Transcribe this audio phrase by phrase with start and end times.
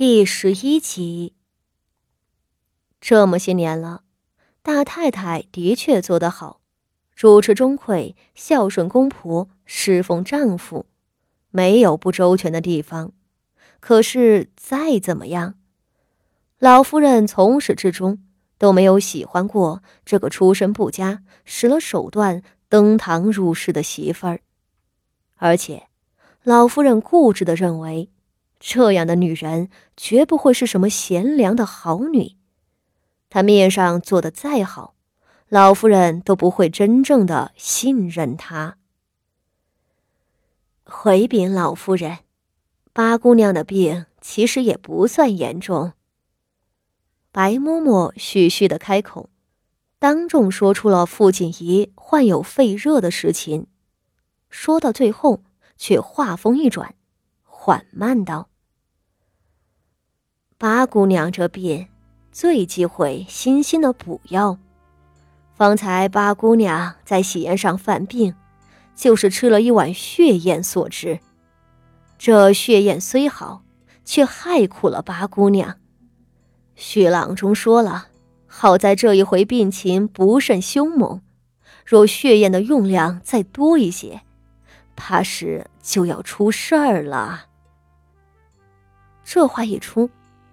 [0.00, 1.34] 第十一集。
[3.02, 4.04] 这么些年了，
[4.62, 6.62] 大太太的确做得好，
[7.14, 10.86] 主持中馈，孝顺公婆，侍奉丈夫，
[11.50, 13.12] 没有不周全的地方。
[13.78, 15.56] 可是再怎么样，
[16.58, 18.24] 老夫人从始至终
[18.56, 24.40] 都没有喜欢过这个出身不佳、使了手段登堂入室的媳妇儿，
[25.36, 25.88] 而且
[26.42, 28.10] 老夫人固执的认为。
[28.60, 32.36] 这样的女人绝不会是什么贤良的好女，
[33.30, 34.94] 她面上做的再好，
[35.48, 38.76] 老夫人都不会真正的信任她。
[40.84, 42.18] 回禀老夫人，
[42.92, 45.94] 八姑娘的病其实也不算严重。
[47.32, 49.30] 白嬷嬷絮絮的开口，
[49.98, 53.68] 当众说出了傅锦仪患有肺热的实情，
[54.50, 55.42] 说到最后，
[55.78, 56.94] 却话锋一转，
[57.62, 58.48] 缓慢道。
[60.56, 61.88] 八姑娘这病，
[62.32, 64.58] 最忌讳新鲜的补药。
[65.52, 68.34] 方才八姑娘在喜宴上犯病，
[68.94, 71.20] 就是吃了一碗血燕所致。
[72.16, 73.62] 这血燕虽好，
[74.06, 75.76] 却害苦了八姑娘。
[76.74, 78.06] 徐郎中说了，
[78.46, 81.20] 好在这一回病情不甚凶猛，
[81.84, 84.22] 若血燕的用量再多一些，
[84.96, 87.48] 怕是就要出事儿了。
[89.30, 90.10] 这话一出。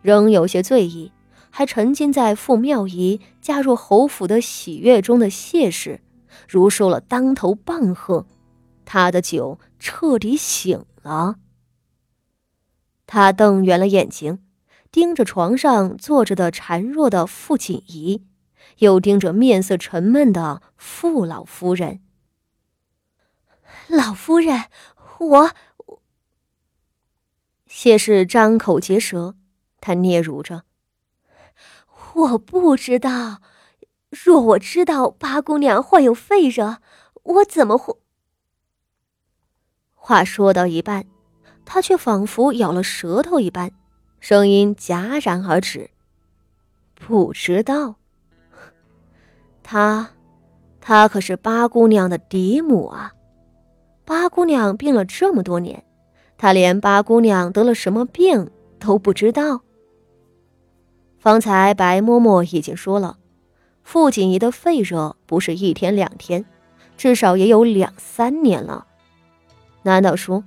[0.00, 1.10] 仍有些醉意，
[1.50, 6.00] 还沉浸在傅妙仪嫁入侯府的喜悦中的谢氏，
[6.48, 8.24] 如受了当头棒喝，
[8.84, 11.34] 他的酒彻底醒了。
[13.08, 14.38] 他瞪圆了眼睛，
[14.92, 18.22] 盯着床上坐着的孱弱的傅锦仪，
[18.78, 22.00] 又盯着面色沉闷的傅老夫人。
[23.88, 24.66] 老夫人，
[25.18, 25.50] 我……
[27.72, 29.36] 谢氏张口结舌。
[29.80, 30.64] 他嗫嚅着
[32.14, 33.40] ：“我不知道，
[34.10, 36.78] 若我知道八姑娘患有肺热，
[37.22, 37.96] 我怎么会？”
[39.94, 41.06] 话说到一半，
[41.64, 43.70] 他却仿佛咬了舌头一般，
[44.18, 45.88] 声音戛然而止。
[46.96, 47.94] 不知道，
[49.62, 50.10] 他，
[50.80, 53.12] 他可是八姑娘的嫡母啊！
[54.04, 55.86] 八姑娘病了这么多年，
[56.40, 59.60] 他连八姑娘得了什么病都不知道。
[61.18, 63.18] 方才白嬷嬷已经说了，
[63.82, 66.46] 傅锦仪的肺热不是一天两天，
[66.96, 68.86] 至少也有两三年了。
[69.82, 70.42] 难道说，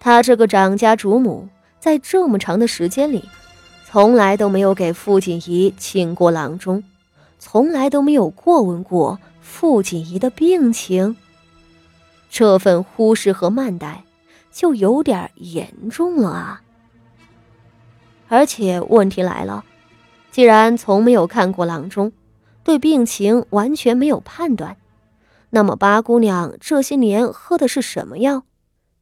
[0.00, 1.48] 她这个长家主母
[1.78, 3.24] 在这么长的时间里，
[3.88, 6.82] 从来都没有给傅锦仪请过郎中，
[7.38, 11.14] 从来都没有过问过傅锦仪的病情？
[12.28, 14.02] 这份忽视和慢待，
[14.50, 16.62] 就有点严重了啊！
[18.28, 19.64] 而且问题来了。
[20.30, 22.12] 既然从没有看过郎中，
[22.62, 24.76] 对病情完全没有判断，
[25.50, 28.44] 那么八姑娘这些年喝的是什么药？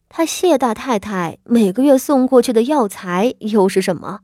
[0.08, 4.20] 她谢大太太每个月送过去的药材又是什么？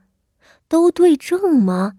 [0.66, 1.92] 都对症吗？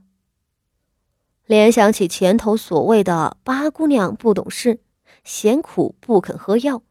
[1.45, 4.79] 联想起前头所谓的八姑娘不懂事、
[5.23, 6.81] 嫌苦不肯喝药，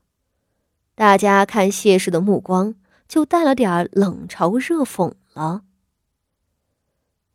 [0.94, 2.74] 大家看谢氏的目光
[3.08, 5.62] 就带了点冷嘲热讽了。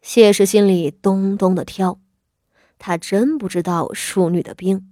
[0.02, 2.00] 谢氏心里咚咚的跳，
[2.78, 4.90] 他真不知道淑女的病，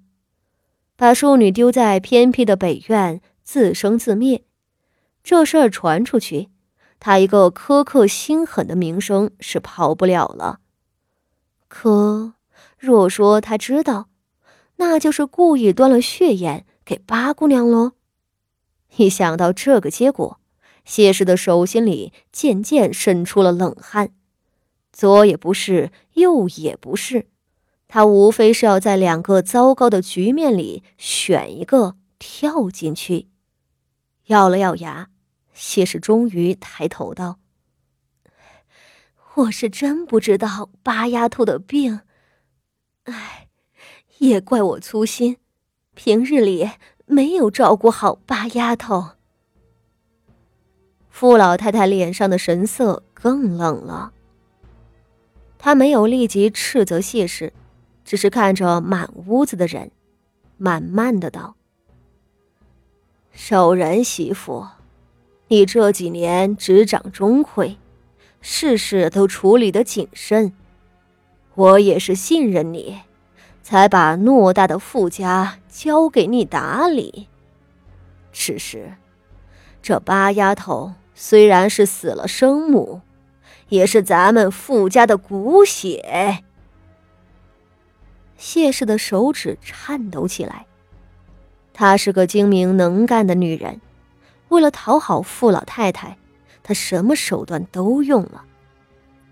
[0.97, 4.43] 把淑女丢在偏僻的北院自生自灭，
[5.23, 6.49] 这事儿传出去，
[6.99, 10.59] 他一个苛刻心狠的名声是跑不了了。
[11.69, 12.33] 可
[12.77, 14.09] 若说他知道，
[14.75, 17.93] 那就是故意端了血燕给八姑娘喽。
[18.95, 20.39] 一想到这个结果，
[20.85, 24.13] 谢氏的手心里渐渐渗出了冷汗。
[24.91, 27.27] 左也不是，右也不是，
[27.87, 33.27] 他无非是要在两个糟糕的局面里选一个跳进去。
[34.27, 35.09] 咬了咬牙，
[35.53, 37.37] 谢氏终于抬头道
[39.35, 42.01] ：“我是真不知道八丫头的病，
[43.03, 43.47] 哎，
[44.17, 45.37] 也怪我粗心，
[45.93, 46.71] 平日里
[47.07, 49.11] 没有照顾好八丫头。”
[51.09, 54.13] 傅老太太脸上的神色更冷了。
[55.57, 57.51] 她没有立即斥责谢氏，
[58.05, 59.89] 只是看着满屋子的人，
[60.57, 61.55] 慢慢的道
[63.33, 64.67] ：“守仁媳妇，
[65.47, 67.77] 你这几年执掌钟馗，
[68.39, 70.53] 事事都处理的谨慎，
[71.55, 72.99] 我也是信任你，
[73.63, 77.27] 才把偌大的傅家交给你打理。
[78.31, 78.95] 只是，
[79.79, 83.01] 这八丫头虽然是死了生母。”
[83.69, 86.41] 也是咱们傅家的骨血。
[88.37, 90.65] 谢氏的手指颤抖起来。
[91.73, 93.81] 她是个精明能干的女人，
[94.47, 96.17] 为了讨好傅老太太，
[96.63, 98.45] 她什么手段都用了。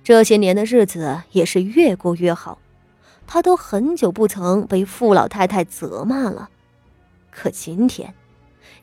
[0.03, 2.59] 这些年的日子也是越过越好，
[3.27, 6.49] 她都很久不曾被傅老太太责骂了。
[7.31, 8.13] 可今天，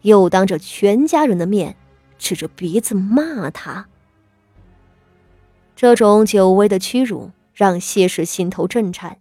[0.03, 1.77] 又当着全家人的面，
[2.19, 3.89] 指着鼻子骂她。
[5.75, 9.21] 这种久违的屈辱让谢氏心头震颤，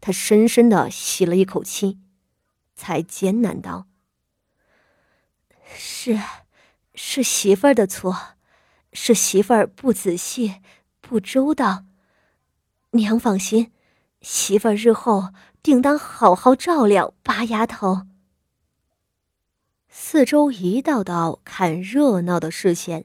[0.00, 1.98] 他深深的吸了一口气，
[2.74, 3.86] 才艰难道
[5.74, 6.18] ：“是，
[6.94, 8.34] 是媳妇儿的错，
[8.92, 10.56] 是媳妇儿不仔细、
[11.00, 11.84] 不周到。
[12.90, 13.72] 娘放心，
[14.22, 15.28] 媳妇儿日后
[15.62, 18.06] 定当好好照料八丫头。”
[19.90, 23.04] 四周一道道看热闹的视线。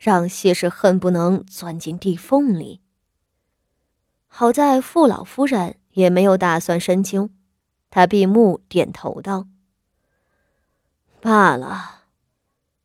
[0.00, 2.80] 让谢氏恨不能钻进地缝里。
[4.26, 7.28] 好在傅老夫人也没有打算深究，
[7.90, 9.46] 她闭目点头道
[11.20, 12.04] ：“罢了，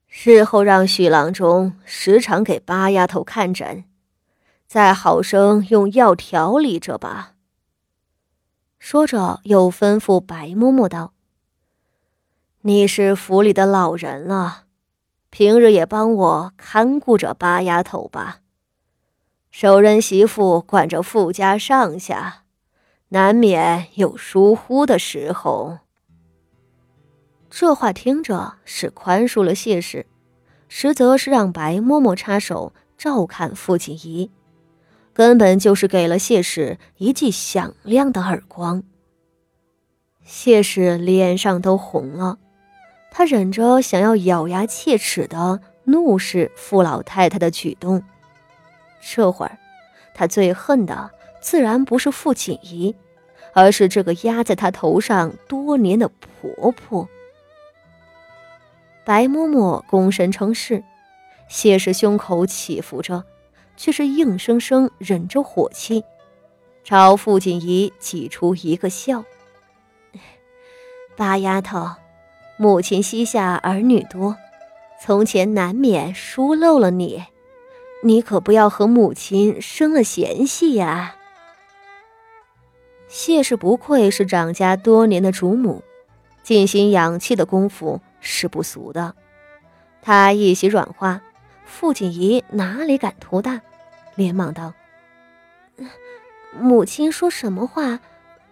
[0.09, 3.85] 日后让许郎中时常给八丫头看诊，
[4.67, 7.34] 再好生用药调理着吧。”
[8.87, 11.13] 说着，又吩咐白嬷嬷道
[12.61, 14.65] ：“你是府里的老人了。”
[15.31, 18.41] 平日也帮我看顾着八丫头吧。
[19.49, 22.43] 手人媳妇管着富家上下，
[23.07, 25.79] 难免有疏忽的时候。
[27.49, 30.05] 这话听着是宽恕了谢氏，
[30.69, 34.29] 实则是让白嬷嬷插手照看傅锦仪，
[35.15, 38.83] 根本就是给了谢氏一记响亮的耳光。
[40.25, 42.37] 谢氏脸上都红了。
[43.11, 48.03] 他忍着想要咬牙切齿的怒视傅老太太的举动，
[48.99, 49.57] 这会儿，
[50.13, 51.09] 他最恨的
[51.39, 52.93] 自然不是傅锦仪，
[53.53, 57.07] 而是这个压在他头上多年的婆婆。
[59.05, 60.83] 白嬷嬷躬身称是，
[61.47, 63.23] 谢氏胸口起伏着，
[63.77, 66.03] 却是硬生生忍着火气，
[66.83, 69.23] 朝傅锦仪挤出一个笑
[71.15, 71.89] ：“八丫头。”
[72.57, 74.37] 母亲膝下儿女多，
[75.01, 77.21] 从前难免疏漏了你，
[78.01, 81.17] 你可不要和母亲生了嫌隙呀。
[83.09, 85.83] 谢氏不愧是长家多年的主母，
[86.43, 89.13] 静心养气的功夫是不俗的。
[90.01, 91.21] 她一席软话，
[91.65, 93.61] 傅锦仪哪里敢图大，
[94.15, 94.73] 连忙道
[96.57, 97.99] ：“母亲说什么话？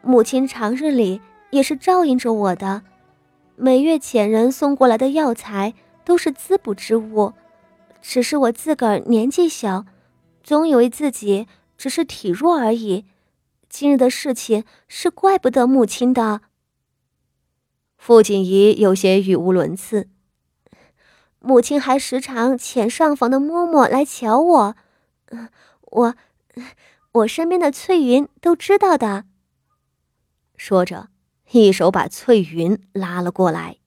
[0.01, 1.21] 母亲常日里
[1.51, 2.81] 也是照应着我的。”
[3.55, 7.33] 每月遣人送过来的药材都是滋补之物，
[8.01, 9.85] 只是我自个儿年纪小，
[10.43, 13.05] 总以为自己只是体弱而已。
[13.69, 16.41] 今日的事情是怪不得母亲的。
[17.95, 20.09] 傅锦仪有些语无伦次，
[21.43, 24.75] 母亲还时常遣上房的嬷嬷来瞧我，
[25.81, 26.15] 我，
[27.11, 29.25] 我身边的翠云都知道的。
[30.57, 31.09] 说着。
[31.51, 33.77] 一手把翠云拉了过来。